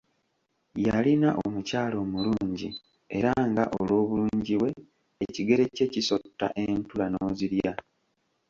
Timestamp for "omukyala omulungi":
1.45-2.69